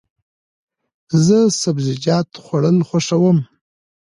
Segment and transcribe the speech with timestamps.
[1.25, 3.37] زه سبزیجات خوړل خوښوم.